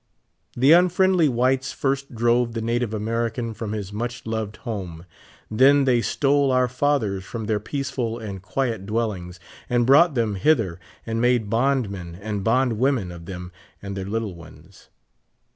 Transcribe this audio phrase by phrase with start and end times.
[0.57, 5.05] The unfriendly whites first drove the native American from his much loved home.
[5.51, 10.79] Then thej^ stole our fathers from their peaceful and quiet dwellings, and brought them hither,
[11.05, 14.89] and made bond men and bond women of them and their little ones.